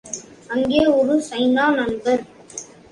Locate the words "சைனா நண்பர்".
1.29-2.23